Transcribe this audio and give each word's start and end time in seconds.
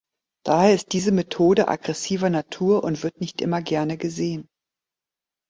Daher 0.43 0.73
ist 0.73 0.93
diese 0.93 1.11
Methode 1.11 1.67
aggressiver 1.67 2.31
Natur 2.31 2.83
und 2.83 3.03
wird 3.03 3.21
nicht 3.21 3.39
immer 3.39 3.61
gerne 3.61 3.99
gesehen. 3.99 4.47